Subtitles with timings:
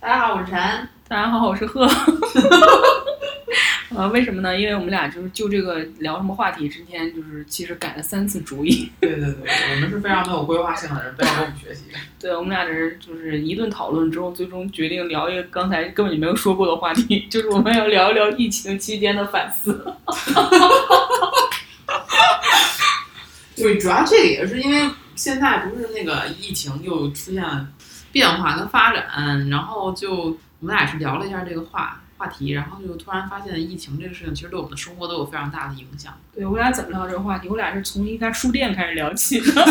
[0.00, 0.56] 大家好，我是陈。
[1.08, 1.84] 大家好，我是贺。
[3.96, 4.56] 呃，为什么呢？
[4.56, 8.88] 因为我们俩就是就这个聊什么话题之前，就是其实改了三次主意。
[9.00, 11.86] 对对对，我们是非常没有规划性的人，不要跟我们学习。
[12.20, 19.84] 对我们俩这是就是一顿讨论之后，最终决定聊一个刚才根本就没有说过的话题， 就是我们要聊一聊疫情期间的反思。
[23.56, 27.66] 对，主要这个也是因为现在不是那个疫情又出现了
[28.18, 36.12] 变化跟发展，然后就我们俩是聊了一下这个话话题，然后就突然发现疫情这个事情其实对我们的生活都有非常大的影响。
[36.34, 37.48] 对我俩怎么聊这个话题？
[37.48, 39.46] 我俩是从一家书店开始聊起的。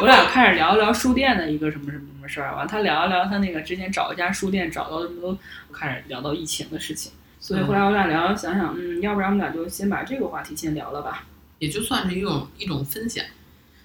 [0.00, 5.38] 我俩开始聊一聊书店的一个什么什么什么事儿，完他聊一聊他那个之前找一家书店找到的什么都
[5.72, 11.26] 开始聊到疫情的事情，所以后来我俩聊想想，嗯，要不然我们俩就先把这个话题先聊了吧。
[11.60, 13.24] 也就算是一种一种分享，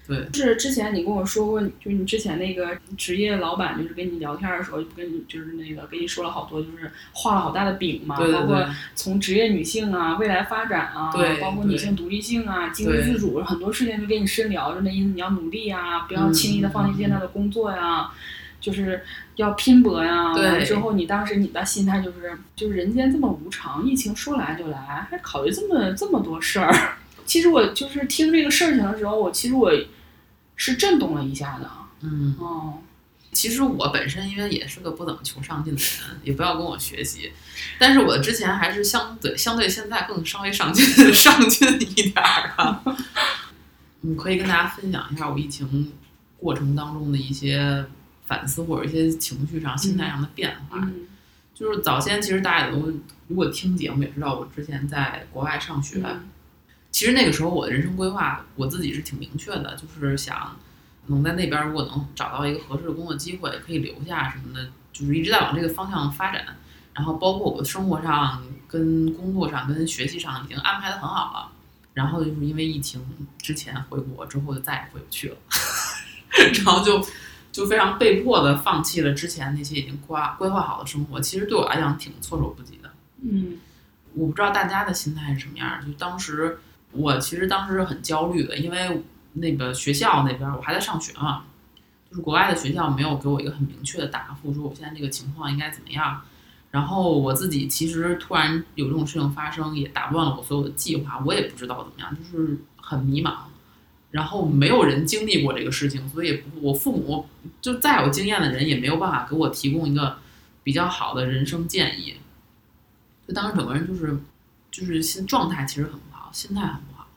[0.07, 18.11] 对，就是之前你跟我说过，就是你之前那个职业老板，就是跟你聊天的时候，跟你就是那个跟你说了好多，就是画了好大的饼嘛，对对对包括从职业女性啊、未来发展啊，对包括女性独立性啊、经济自主，很多事情就跟你深聊，就那意思你要努力啊，不要轻易的放弃现在的工作呀。
[18.59, 19.01] 就是
[19.37, 20.35] 要拼搏呀！
[20.35, 24.77] 对完了之后，你当时你的心态就是，就是人间这么无常，疫情说来就来，
[25.09, 26.71] 还考虑这么这么多事儿。
[27.25, 29.71] 其实我就是听这个事情的时候，我其实我
[30.55, 31.69] 是震动了一下的。
[32.01, 32.79] 嗯，哦，
[33.31, 37.31] 其实我本身因为也是个不怎么求上进的人，也不要跟我学习，
[37.77, 42.83] 但是我之前还是相对相对现在更稍微上进 上进一点儿啊。
[44.01, 45.91] 你，可以跟大家分享一下我疫情
[46.37, 47.85] 过程当中的一些
[48.25, 50.79] 反思或者一些情绪上、心态上的变化。
[50.81, 51.07] 嗯
[51.53, 52.91] 就是早先其实大家也都
[53.27, 56.27] 如果听节目也知道，我之前在国外上学，嗯
[57.01, 60.55] 其实那个时候我的人生规划我自己是挺明确的，就是想
[61.07, 66.45] 能在那边如果能找到一个合适的工作机会，可以留下什么的，就是一直在往这个方向发展。
[66.93, 71.51] 然后包括我的生活上、跟工作上、跟学习上已经安排的很好了。
[71.95, 73.03] 然后就是因为疫情
[73.39, 75.37] 之前回国之后就再也回不去了，
[76.63, 77.03] 然后就
[77.51, 81.19] 就非常被迫的放弃了之前那些已经规划规划好的生活。
[81.19, 82.93] 其实对我来讲挺措手不及的。
[83.23, 83.57] 嗯
[84.13, 85.83] 我不知道大家的心态是什么样儿。
[85.83, 86.59] 就当时
[86.91, 89.01] 我其实当时是很焦虑的，因为
[89.33, 91.43] 那个学校那边我还在上学嘛，
[92.09, 96.21] 就是国外的学校没有给我一个很明确的答复，说我现在这个情况应该怎么样。
[96.71, 103.33] 然后我自己其实突然有这种事情发生，也打乱了我所有的计划，我也不知道怎么样，就是很迷茫。
[104.11, 107.25] 然后没有人经历过这个事情，所以我父母
[107.61, 110.17] 就再有经验的人也没有办法给我提供一个
[110.63, 112.15] 比较好的人生建议。
[113.25, 114.19] 就当时整个人就是
[114.69, 115.93] 就是心状态其实很，
[116.31, 117.07] 心态很不好，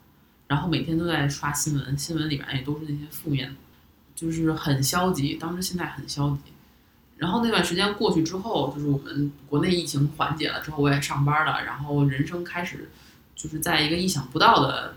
[0.46, 3.54] 然后每天都在刷新闻，新闻里面也都是那些负面的，
[4.14, 6.52] 就是很消极，当时心态很消极。
[7.16, 12.90] 然后那段时间过去之后，就是我们国内疫情缓解了之后，我也上班了，然后人生开始
[13.36, 14.96] 就是在一个意想不到的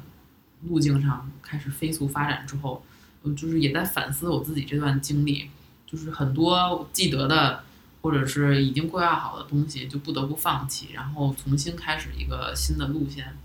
[0.63, 2.83] 路径上开始飞速发展之后，
[3.21, 5.49] 我就是也在反思我自己这段经历，
[5.85, 7.63] 就是很多记得的
[8.01, 13.37] 或者是已经规划好的东西，就不得不放弃，然后重新开始一个新的路线。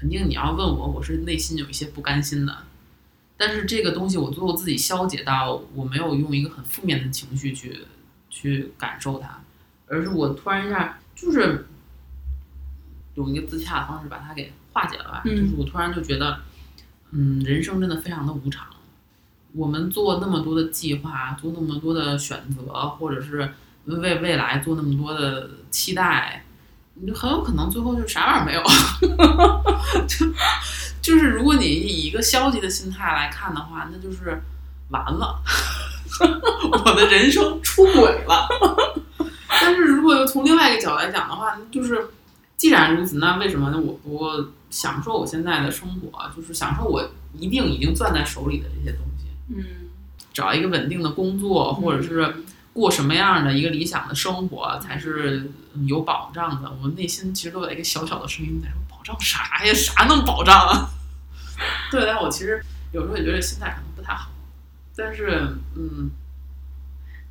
[0.00, 2.56] 肯定你要问我，我是内心有一些不甘心的，
[3.36, 7.82] 但是这个东西我最后自己消解到，我没有用一个很负面的情绪去
[8.30, 9.42] 去感受它，
[9.86, 11.66] 而是我突然一下就是
[13.16, 15.20] 用一个自洽的方式把它给化解了吧。
[15.26, 16.40] 嗯就是我突然就觉得，
[17.10, 18.68] 嗯，人生真的非常的无常。
[19.52, 23.52] 我们做那么多的计划，做那么多的选择，或者是
[23.84, 26.46] 为未来做那么多的期待，
[27.00, 28.62] 你就很有可能最后就啥玩意儿没有。
[30.06, 30.26] 就
[31.00, 34.42] 就是如果你以一个消极的心态来看的话，那就是
[34.90, 35.40] 完了，
[36.70, 38.46] 我的人生出轨了。
[39.48, 42.08] 但是如果又从另外一个角度来讲的话，就是
[42.56, 43.78] 既然如此，那为什么呢？
[43.78, 47.02] 我不享受我现在的生活，就是享受我
[47.38, 49.64] 一定已经攥在手里的这些东西，嗯
[50.32, 52.36] 找一个稳定的工作，或者是
[52.72, 55.50] 过什么样的一个理想的生活才是
[55.86, 56.70] 有保障的。
[56.82, 59.74] 我内心其实都有一个小小的声音在说：保障啥呀？
[59.74, 60.90] 啥能保障啊？
[61.90, 62.62] 对，但我其实
[62.92, 64.30] 有时候也觉得心态可能不太好，
[64.96, 66.10] 但是嗯，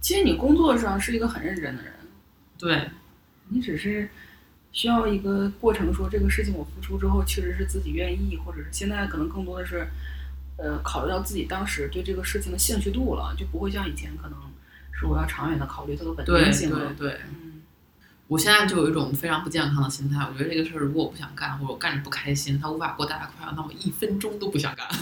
[0.01, 1.93] 其实你工作上是一个很认真的人，
[2.57, 2.89] 对，
[3.47, 4.09] 你只是
[4.71, 9.87] 需要一个过程，说这个事情我付出之后确实是自己愿意，或者是现在可能更多的是，
[10.57, 14.37] 呃，考虑到自己当时对这个事情的兴趣度了，就不会像以前可能
[14.99, 16.93] 是我要长远的考虑它的稳定性了。
[16.97, 17.61] 对对，嗯，
[18.27, 24.85] 我现在就有一种非常不健康的心态，我觉得这个事儿如果我不想干，或者我干着不开心，它无法给我带来快乐，那我一分钟都不想干。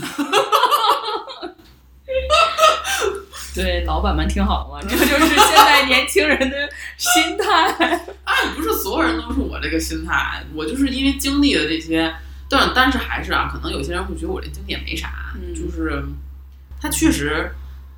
[3.53, 7.97] 对，老板们听好了，这 就是现在年轻人的心态。
[8.23, 12.13] 啊，不是所有人都是我这个心态，我就是因为经历了这些，
[12.49, 16.03] 但但是还是啊，可能有些人会觉得我这经历也没啥，嗯就是
[16.79, 17.51] 他确实，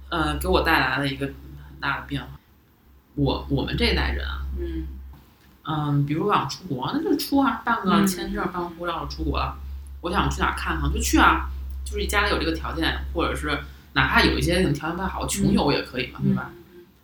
[0.10, 1.36] 呃，给我带来了一个很
[1.80, 2.28] 大的变化。
[3.16, 4.88] 我我们这一代人啊，嗯
[5.64, 9.58] 嗯，比如我想出国，那就出啊，办个嗯签证，办个护照就出国了。
[10.02, 11.50] 我想去哪看看就去啊，
[11.84, 13.60] 就是家里有这个条件，或者是
[13.94, 16.52] 哪怕有一些条件不太好，穷游也可以嘛，对吧？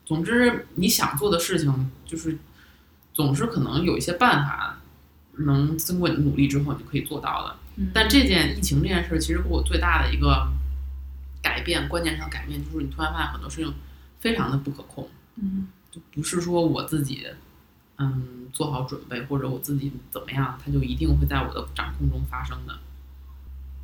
[0.05, 2.37] 总之，你想做的事情，就是
[3.13, 4.77] 总是可能有一些办法，
[5.39, 7.55] 能经过你努力之后，你就可以做到的。
[7.77, 10.47] 嗯但这件疫情这件事，其实给我最大的一个
[11.41, 13.73] 改变，观念上改变就是你突然发现很多事情
[14.25, 17.27] 非常的不可控，嗯就不是说我自己
[17.97, 22.79] 嗯做好准备或者我自己怎么样，它就一定会在我的掌控中发生的。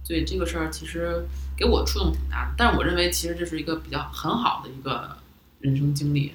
[0.03, 1.23] 所以这个事儿其实
[1.55, 5.15] 给我触动挺大的，但是我认为其实这是一个比较很好的一个
[5.59, 6.33] 人生经历。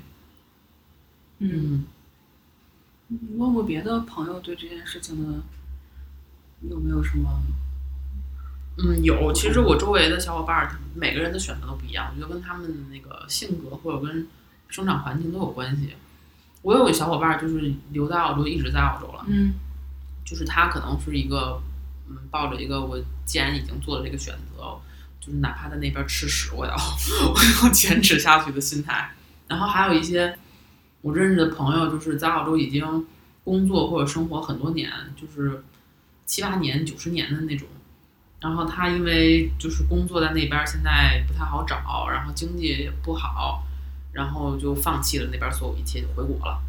[1.41, 1.85] 嗯，
[3.09, 5.41] 嗯，你问过别的朋友对这件事情的
[6.71, 7.43] 有没有什么？
[8.79, 9.33] 嗯，有。
[9.33, 14.29] 其实我周围的小伙伴儿，每个人的选择都不一样，我觉得跟他们的那个性格或者跟
[14.69, 15.95] 生长环境都有关系。
[16.61, 19.55] 我有个小伙伴儿就是留在澳洲，一直在澳洲了，嗯
[20.25, 21.63] 就是他可能是一个，
[22.09, 24.79] 嗯，抱着一个我既然已经做了这个选择，
[25.21, 29.15] 就是哪怕在那边吃屎，我也要我要坚持下去的心态。
[29.49, 30.37] 然后还有一些
[31.01, 33.07] 我认识的朋友，就是在澳洲已经
[33.43, 35.63] 工作或者生活很多年，就是
[36.27, 37.67] 七八年、九十年的那种。
[38.47, 43.67] 然后他因为就是工作在那边现在不太好找，然后经济也不好，
[44.13, 46.63] 然后就放弃了那边所有一切，就回国了，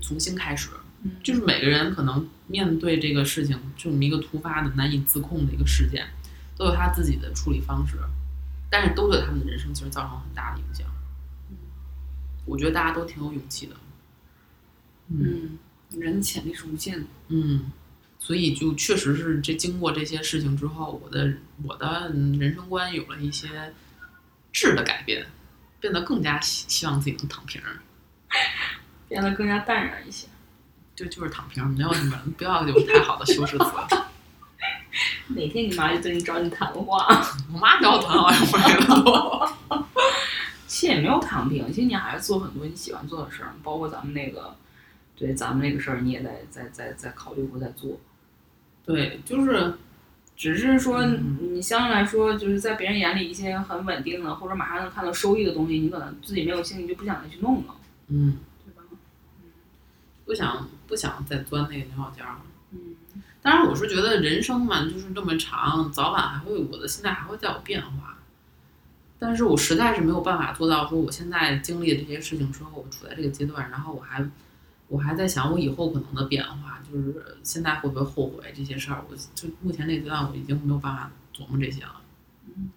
[0.00, 0.70] 重新开始。
[1.02, 6.08] 嗯，就是每个人可能面对这个事情这么一个突发的难以自控的一个事件，
[6.56, 7.98] 都有他自己的处理方式，
[8.70, 10.86] 但是都对他们的人生其实造成很大的影响。
[12.46, 13.76] 我觉得大家都挺有勇气的。
[15.08, 15.58] 嗯，
[15.90, 17.06] 人的潜力是无限的。
[17.28, 17.70] 嗯，
[18.18, 21.32] 所以就确实是这经过这些事情之后，我的
[21.64, 23.74] 我的人生观有了一些
[24.52, 25.26] 质的改变，
[25.80, 27.78] 变得更加希希望自己能躺平儿。
[29.08, 30.26] 变得更加淡然一些。
[30.94, 33.64] 就就是躺平，没有什么不要有太好的修饰词。
[35.28, 37.06] 哪天你妈就对你找你谈话？
[37.52, 38.86] 我妈找我谈话也没了
[39.68, 39.86] 都。
[40.66, 44.56] 其实也没有躺平，其实你还是做很多你喜欢做的事儿，包括咱们那个，
[45.18, 47.98] 对咱们这个事儿，你也在在在在考虑或在做。
[48.84, 49.74] 对，就是
[50.36, 57.74] 只是说嗯你相对来说，就是在别人眼里一些很稳定的或者马上能看到收益的东西，你可能自己没有兴趣，就不想再去弄了，
[58.08, 58.82] 嗯，对吧？
[58.92, 58.96] 嗯
[60.24, 62.40] 不想不想再钻那个牛角尖儿了。
[62.72, 62.78] 嗯
[63.40, 68.18] 当然，我是觉得人生嘛，就是这么长，早晚还会我的心态还会再有变化。
[69.18, 74.24] 但是我实在是没有办法做到说，我现在经历的这些事情之后，我处在这个阶段，然后我还
[74.88, 79.04] 我还在想我以后可能的变化，就是现在会不会后悔这些事儿？
[79.08, 82.00] 我就目前这阶段，我已经没有办法琢磨这些了。
[82.56, 82.70] 嗯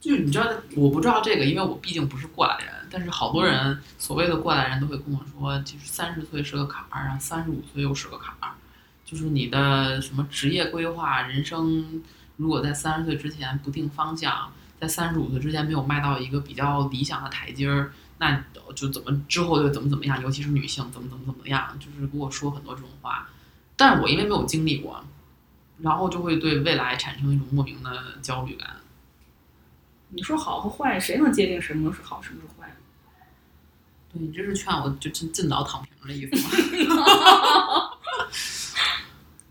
[0.00, 2.68] 就是你知道，我不知道这个，因为我毕竟不是过来人。
[2.90, 8.52] 但是好多人所谓的过来人都会跟我说，其实三十岁是个坎儿，然后三十五岁又是个坎儿。
[9.02, 12.02] 就是你的什么职业规划、人生，
[12.36, 18.44] 如果在三十岁之前不定方向，在三十五岁之前没有迈到一个比较理想的台阶儿，那
[18.74, 23.28] 就怎么之后就怎么怎么样，尤其是女性怎么怎么怎么样，就是跟我说很多这种话。
[23.76, 25.04] 但是我因为没有经历过，
[25.80, 28.76] 然后就会对未来产生一种莫名的焦虑感。
[30.10, 32.72] 你说好和坏，谁能界定什么是好，什么是坏？
[34.12, 36.36] 对你这是劝我就尽尽早躺平的意思
[36.88, 37.00] 吗？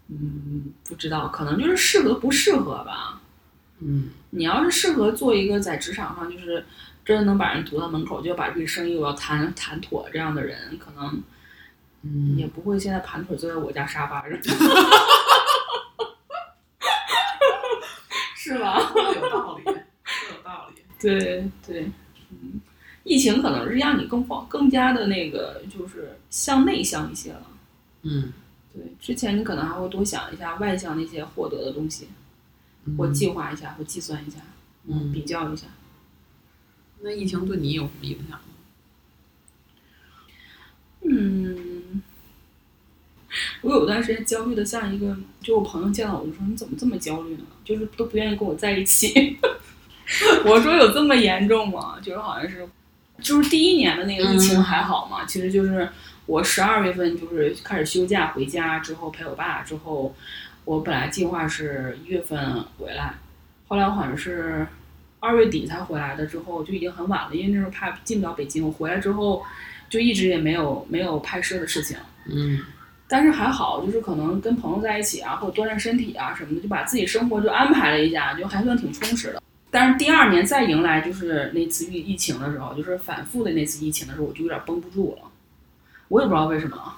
[0.08, 3.20] 嗯，不知道，可能就是适合不适合吧。
[3.80, 6.66] 嗯你要是适合做一个在职场上就是
[7.06, 11.22] 真的能把人堵到门口，就要把这个生意我要谈谈妥这样的人，可能
[12.04, 14.38] 嗯，也不会现在盘腿坐在我家沙发上，
[18.36, 18.78] 是吧？
[18.96, 20.82] 有道理，有道理。
[21.00, 21.90] 对对，
[22.30, 22.62] 嗯，
[23.04, 27.48] 疫情可能是让你更放更加的那个，就是向内向一些了。
[28.04, 28.34] 嗯，
[28.74, 32.10] 对，之前你可能还会多想一下外向那些获得的东西，
[32.98, 34.40] 或计划一下，或计算一下，
[34.88, 35.68] 嗯比较一下。
[37.04, 38.40] 那疫情对你有什么影响吗？
[41.06, 42.02] 嗯，
[43.62, 47.44] 我有段时间焦虑的像一个，就我朋友见到我就说：“你怎么这么焦虑呢？
[47.66, 49.38] 就是都不愿意跟我在一起。”
[50.46, 52.66] 我说：“有这么严重吗？”就是好像是，
[53.22, 55.90] 就是第一年的那个疫情还好嘛，其实就是
[56.26, 60.16] 我十二月份就是开始休假回家之后陪我爸之后，
[60.64, 63.16] 我本来计划是一月份回来，
[63.68, 64.66] 后来我好像是
[65.24, 68.64] 二月底才回来的，之后就已经很晚了，因为那时候怕进不了北京。
[68.64, 69.44] 我回来之后。
[69.90, 71.96] 就一直也没有没有拍摄的事情。
[72.26, 72.60] 嗯
[73.08, 79.44] 但是还好，就是可能跟朋友在一起啊，或者锻炼身体啊什么的，就把自己生活就安排了一下，就还算挺充实的。
[79.70, 85.30] 但是第二年再迎来就是那次疫疫情的时候，就是反复的那次疫情的时候，我就有点绷不住了。
[86.08, 86.96] 我也不知道为什么，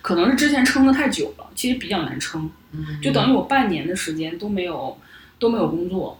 [0.00, 4.96] 可能是之前撑的太久了，其实比较难撑，嗯，就等于我半年的时间都没有
[5.40, 6.16] 都没有工作，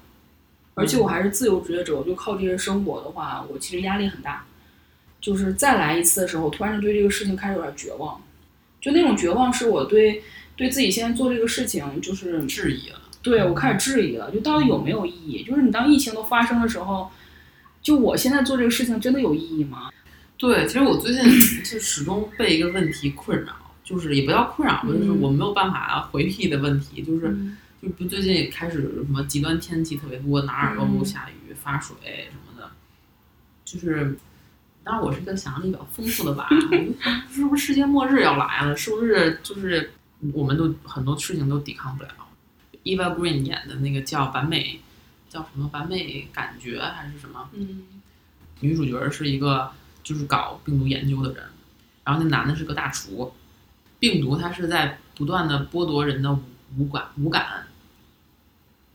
[0.80, 4.44] 而且我还是自由职业者，我就靠这些生活的话，我其实压力很大。
[5.20, 8.18] 就是再来一次的时候，突然就对这个事情开始有点绝望，
[8.80, 10.22] 就那种绝望是我对
[10.56, 12.98] 对自己现在做这个事情就是质疑了。
[13.22, 15.42] 对我开始质疑了，就到底有没有意义？
[15.42, 17.10] 就是你当疫情都发生的时候，
[17.82, 19.90] 就我现在做这个事情真的有意义吗？
[20.38, 21.22] 对，其实我最近
[21.62, 23.52] 就始终被一个问题困扰，
[23.84, 31.96] 就是也不叫困扰吧，就是嗯我没有办法回避的问题，就是嗯就不最近也开始什么极端天气特别多，哪儿都嗯下雨、发水
[32.30, 32.70] 什么的，
[33.64, 34.16] 就是。
[34.82, 36.48] 当然，我是一个想象力比较丰富的吧，
[37.30, 38.74] 是不是世界末日要来了？
[38.74, 39.92] 是不是就是
[40.32, 42.08] 我们都很多事情都抵抗不了
[42.82, 44.80] ？Eva Green 演的那个叫完美，
[45.28, 47.46] 叫什么完美感觉还是什么？
[47.52, 47.82] 嗯
[48.60, 49.70] 女主角是一个
[50.02, 51.44] 就是搞病毒研究的人，
[52.02, 53.30] 然后那男的是个大厨。
[53.98, 56.40] 病毒它是在不断的剥夺人的五
[56.78, 57.66] 五感五感，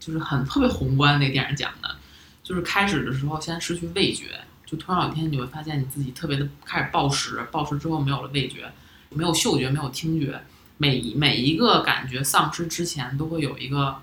[0.05, 1.19] 就是很特别宏观。
[1.19, 1.95] 那电影讲的，
[2.43, 8.71] 就是开始的时候先失去味觉，就突然有一天你会发现你自己特别的开始暴食，暴食之后没有了味觉，
[9.09, 10.39] 没有嗅觉，没有听觉，
[10.77, 13.99] 每一每一个感觉丧失之前都会有一个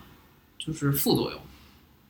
[0.58, 1.40] 就是副作用。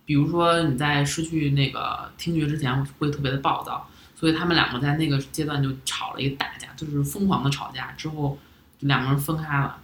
[0.07, 8.39] 比如说你在失去那个听觉之前会特别的暴躁，所以他们两个在那个阶段就吵了一个大架，就是疯狂的吵架，之后
[8.81, 9.79] 两个人分开了。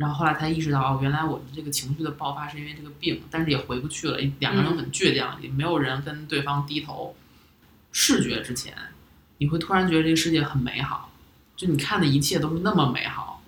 [0.00, 7.14] 然后后来才意识到，哦，原来我们这个情绪的爆发是因为这个病，但是也回不去了，两个人很倔强，也没有人跟对方低头。
[7.92, 8.74] 视觉之前，
[9.36, 11.12] 你会突然觉得这个世界很美好，
[11.54, 13.42] 就你看的一切都是那么美好。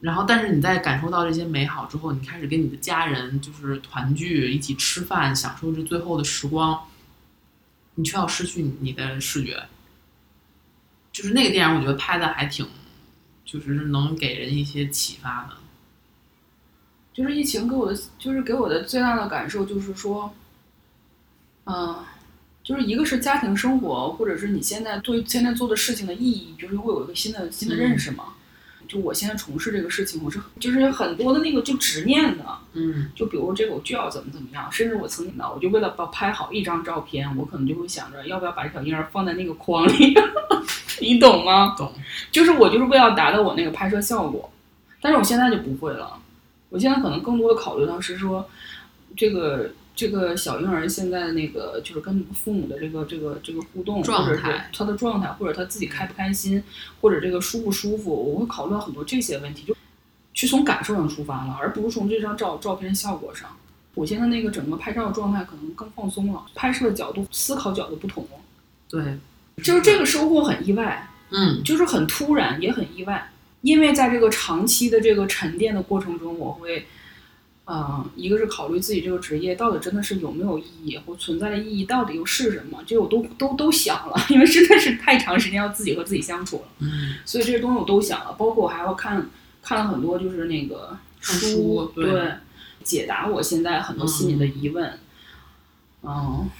[0.00, 6.88] 然后，但是你在感受到这些美好之后，你开始跟你的家人就是团聚，一起吃饭，享受这最后的时光，
[7.94, 9.62] 你却要失去你的视觉。
[11.12, 12.66] 就是那个电影，我觉得拍的还挺，
[13.44, 15.56] 就是能给人一些启发的。
[17.14, 20.34] 就是疫情给我的，就是给我的最大的感受就是说，
[21.64, 21.96] 嗯、
[22.64, 28.24] 就是一个是家庭生活，或者是你现在对现在做的事情的意义，就是会有一个新的新的认识嘛。
[28.86, 32.44] 就我现在从事这个事情，我是就是有很多的那个就执念的，
[32.74, 40.14] 嗯就比如这个我就要怎么怎么样，甚至我曾经呢，我就为了把拍好一张照片，我可能就会想着要不要把小婴儿放在那个框里，
[41.00, 41.74] 你懂吗？
[41.78, 41.90] 懂。
[42.30, 44.50] 就是我就是为了达到我那个拍摄效果，
[45.00, 46.18] 但是我现在就不会了，
[46.74, 48.50] 我现在可能更多的考虑到是说，
[49.16, 56.60] 这个这个小婴儿现在的那个就是跟父母的这个这个这个互动，状态他的状态，或者他自己开不开心，
[57.00, 59.76] 或者这个舒不舒服，我会考虑到很多这些问题，就
[60.32, 63.48] 去从感受上出发了，而不是从这张照照片效果上。
[63.94, 68.30] 我现在那个整个拍照的状态可能更放松了，拍摄的角度、思考角度不同了，
[68.88, 69.16] 对，
[69.62, 71.08] 就是这个收获很意外。
[71.30, 73.30] 嗯就是很突然，也很意外。
[73.64, 76.84] 因为在这个长期的这个沉淀的过程中，我会，
[77.64, 89.30] 呃，一个是考虑自己这个职业到底真的是有没有意义，或存在的意义到底又是什么，这我都都都想了，因为真的是太长时间要自己和自己相处了，嗯，所以这些东西我都想了，包括我还要看
[89.62, 92.32] 看了很多就是那个看书对对，
[92.82, 94.98] 解答我现在很多心里的疑问。
[96.02, 96.50] 嗯，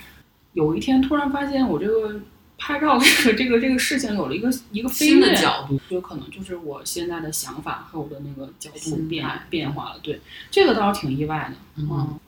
[0.55, 2.19] 有一天突然发现我这个
[2.57, 9.99] 拍照这个这个这个事情有了一个一个飞新的跃，角度，就可能就是我现在的想法和我的那个角度变变化了。
[10.03, 10.21] 对，
[10.51, 11.57] 这个倒是挺意外的。
[11.77, 12.21] 嗯嗯，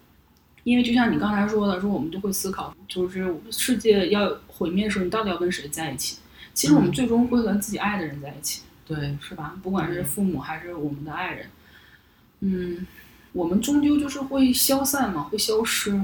[0.65, 6.19] 因为就像你刚才说的，说我们都会思考，就是世界要毁灭的时候，你到底要跟谁在一起？
[6.53, 8.63] 其实我们嗯最终会跟自己爱的人在一起。
[8.87, 9.57] 对，是吧？
[9.63, 11.51] 不管是嗯父母还是我们的爱人，
[12.41, 12.87] 嗯，
[13.33, 16.01] 我们终究就是会消散嘛，会消失。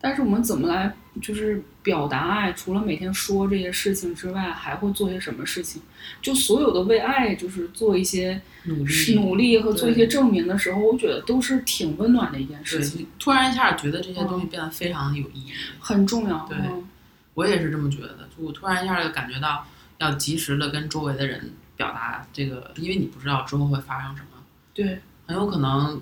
[0.00, 2.52] 但是我们怎么来就是表达爱？
[2.54, 5.80] 除了每天说这些事情之外，还会做些什么事情？
[6.20, 15.52] 就所有的为爱就是做一些努力，努力和做一些证明的时候，我觉得都是挺温暖的一件事情，，突然一下觉得这些东西变得非常有意义。
[15.78, 16.44] 很重要。
[16.48, 16.88] 对嗯
[17.34, 19.66] 我也是这么觉得，就我突然一下就感觉到
[19.98, 24.40] 要及时的跟周围的人表达这个，因为你不知道之后会发生什么，
[24.72, 26.00] 对，很有可能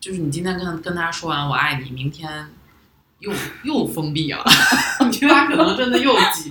[0.00, 2.48] 就是你今天跟跟他说完我爱你，明天
[3.18, 3.32] 又
[3.64, 4.44] 又封闭了，
[5.10, 6.50] 你他可能真的又几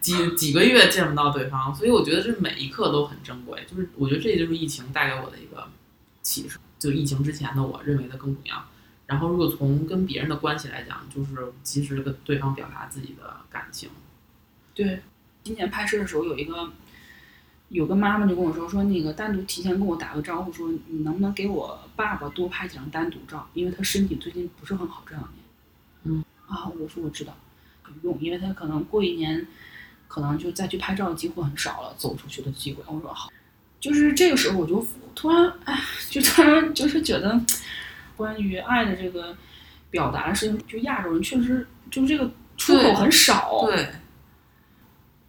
[0.00, 3.64] 几几个月见不到对方，所以我觉得这每一刻都很珍贵。
[3.70, 5.68] 就是我觉得这就是疫情带给我的一个
[6.22, 8.64] 启示，就疫情之前的我认为的更重要。
[9.06, 13.90] 然后，如果从跟别人的关系来讲，就是及时地跟对方表达自己的感情。
[14.74, 15.02] 对，
[15.44, 16.72] 今年拍摄的时候有一个
[17.68, 25.41] 有个妈妈就跟我说说那个单独提前跟我打个招呼，说你能不能给我爸爸多拍几张单独照，因为他身体最近不是很好这两年。
[26.52, 27.34] 嗯啊，我说我知道，
[28.02, 29.46] 有用，因为他可能过一年，
[30.06, 32.82] 可能就再去拍照的机会很少了，走出去的机会。
[32.86, 33.30] 我说好，
[33.80, 35.80] 就是这个时候我就突然哎，
[36.10, 37.40] 就突然就是觉得
[38.16, 39.34] 关于爱的这个
[39.90, 43.64] 表达的事情，就亚洲人确实就是这个出口很少。
[43.66, 43.88] 对，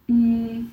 [0.08, 0.70] 嗯，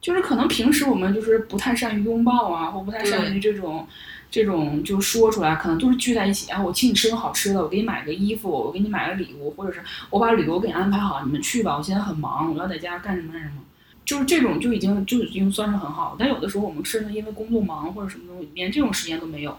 [0.00, 3.88] 就是可能平时我们就是不太善于拥抱啊，或不太善于这种
[4.30, 13.62] 这种就说出来，可能都是聚在一起啊，我请你吃顿好吃的，我给你买个衣服，我给你买个礼物，或者是我把旅游给你安排好，你们去吧，我现在很忙，我要在家干什么干什么。
[14.04, 19.58] 就是这种就已经就已经算是很好，但有的时候我们甚至因为工作忙或者什么东西，连这种时间都没有。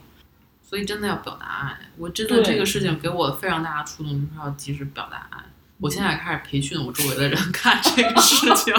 [0.62, 1.78] 所以真的要表达爱。
[1.98, 5.44] 我真的这个事情给我非常大的触动，就是要及时表达爱。
[5.80, 8.74] 我现在开始培训我周围的人 干这个事情。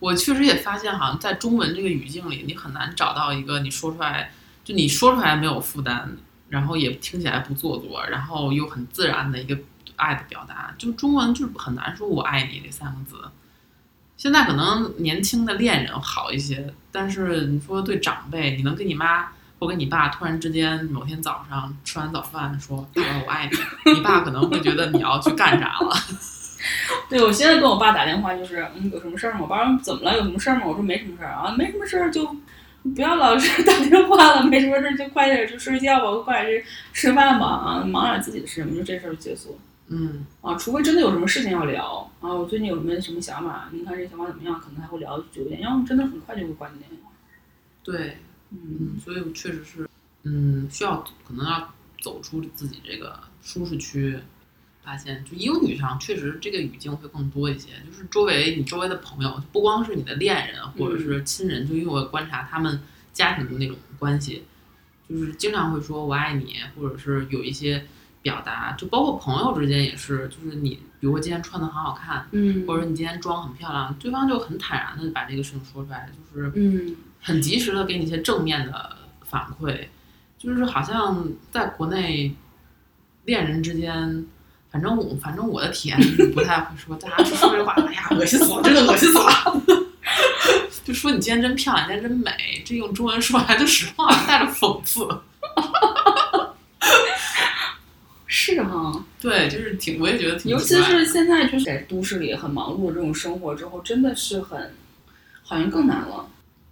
[0.00, 6.16] 我确实也发现，好像在中文这个语境里，你很难找到一个你说出来，就你说出来没有负担，
[6.48, 9.58] 然后也听起来不做作，然后又很自然的一个
[9.96, 10.72] 爱的表达。
[10.78, 13.16] 就中文就是很难说“我爱你”这三个字。
[14.16, 19.28] 现在可能年轻的恋人好一些，但是你说对长辈，你能跟你妈
[19.58, 23.56] 或跟你爸突然之间某天早上吃完早饭说“爸爸我爱你”，
[23.94, 25.96] 你爸可能会觉得你要去干啥了。
[27.08, 29.40] 对，我现在跟我爸打电话就是，嗯，有什么事儿吗？
[29.42, 30.16] 我爸说怎么了？
[30.16, 30.62] 有什么事儿吗？
[30.66, 32.24] 我说没什么事儿啊，没什么事儿就
[32.94, 39.58] 不要老是 打电话了，没什么事儿就快点去睡觉吧，快点去吃饭吧，啊，忙点自己的事情，就这事儿就结束了。
[39.90, 44.60] 嗯，啊，除非真的有什么事情要聊啊，我最近有什么什么想法，您看这想法怎么样？
[44.60, 47.10] 可能还会聊久一点，要么真的很快就会挂你电话。
[47.82, 48.18] 对，
[48.50, 49.88] 嗯嗯，所以确实是，
[50.24, 51.72] 嗯，需要可能要
[52.02, 54.18] 走出自己这个舒适区，
[54.88, 62.80] 发现就英语上确实这个语境会更多一些，就是周围你周围的朋友，不光是你的恋人或者是亲人，就因为我观察他们
[63.12, 64.44] 家庭的那种关系，
[65.06, 67.84] 就是经常会说我爱你，或者是有一些
[68.22, 72.66] 表达，就包括朋友之间也是，就是你比如说今天穿的很好看，嗯。
[72.66, 76.96] 或者你今天妆很漂亮，对方就很坦然的把这个事情说出来，就是嗯。
[77.20, 78.96] 很及时的给你一些正面的
[79.26, 79.88] 反馈，
[80.38, 82.34] 就是好像在国内
[83.26, 84.24] 恋人之间，
[84.70, 89.62] 反正我反正我的体验就是不太会说，大家说这话，哎呀，恶心死了，真的恶心死了。
[90.84, 95.06] 就说你今天真漂亮，你今天真美，这用中文说来就实话，带着讽刺。
[98.30, 104.74] 是哈，对，就是挺，我也觉得挺尤其是现在就是在都市里很忙碌的这种生活之后，真的是很，
[105.42, 106.28] 好像更难了。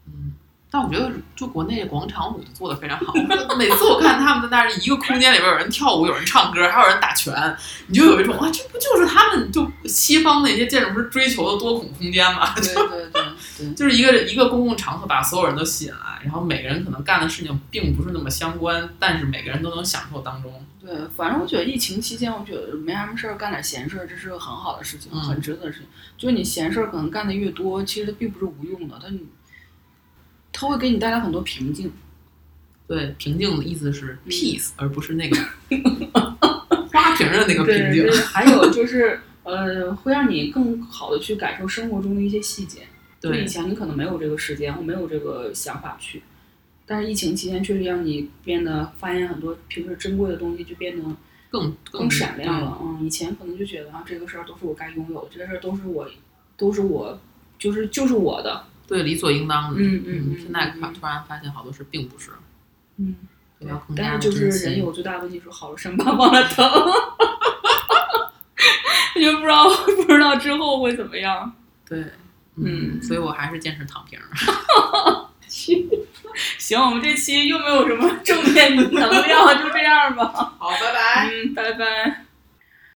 [0.06, 0.32] 嗯。
[0.68, 3.14] 但我觉得，就国内广场舞做的非常好。
[3.56, 12.52] 每次我看他们在那儿一个空间里边有人跳舞，有人唱歌，还有人打拳，你就有一种啊，这不就是他们就西方那些建筑师追求的多孔空间吗？
[12.56, 13.22] 对对对
[13.58, 20.52] 对，就是一个一个公共场合把所有人都吸引来，然后每个人可能干的事情并不是那么相关，但是每个人都能享受当中。
[20.84, 25.88] 对，反正我觉得疫情期间，我觉得没什么事儿干点闲事儿，这是个很好的事情，嗯很值得的事情。
[26.18, 29.08] 就是你闲事儿可能干的越多，其实它并不是无用的，它
[30.58, 31.92] 它会给你带来很多平静。
[32.88, 35.36] 对，平静的意思是嗯 peace，、而不是那个
[36.90, 42.86] 花瓶的那个平静还有就是呃，会让你更好的去感受生活中的一些细节。
[43.20, 46.22] 对以，前你可能没有这个时间，或没有这个想法去，
[46.86, 51.04] 但是疫情期间确实让你变得发现很多平时珍贵的东西，就变得
[51.50, 52.78] 更更闪亮了。
[52.80, 56.08] 嗯，以前可能就觉得啊，这个事儿都是我该拥有的，这个事儿都是我，
[56.56, 57.18] 都是我，
[57.58, 58.64] 就是就是我的。
[58.86, 59.80] 对，理所应当的。
[59.80, 62.30] 嗯嗯嗯现在看突然发现好多事并不是，
[62.98, 63.14] 嗯，
[63.58, 66.64] 对，要更加但是就是人有最大的问题是好了伤疤忘了疼，
[69.16, 69.68] 你 就不知道
[70.06, 71.52] 不知道之后会怎么样。
[71.88, 72.04] 对，
[72.56, 74.18] 嗯所以我还是坚持躺平。
[76.58, 79.08] 行，我们这期又没有什么正面能量，
[79.62, 80.52] 就这样吧。